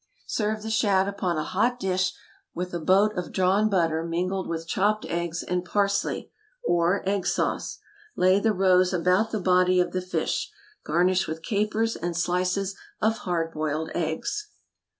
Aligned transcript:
Serve 0.25 0.63
the 0.63 0.71
shad 0.71 1.07
upon 1.07 1.37
a 1.37 1.43
hot 1.43 1.79
dish, 1.79 2.13
with 2.55 2.73
a 2.73 2.79
boat 2.79 3.15
of 3.15 3.31
drawn 3.31 3.69
butter 3.69 4.03
mingled 4.03 4.47
with 4.47 4.67
chopped 4.67 5.05
eggs 5.05 5.43
and 5.43 5.63
parsley, 5.63 6.31
or 6.67 7.07
egg 7.07 7.23
sauce. 7.27 7.77
Lay 8.15 8.39
the 8.39 8.51
roes 8.51 8.93
about 8.93 9.29
the 9.29 9.39
body 9.39 9.79
of 9.79 9.91
the 9.91 10.01
fish. 10.01 10.49
Garnish 10.83 11.27
with 11.27 11.43
capers 11.43 11.95
and 11.95 12.17
slices 12.17 12.75
of 12.99 13.19
hard 13.19 13.53
boiled 13.53 13.91
eggs. 13.93 14.47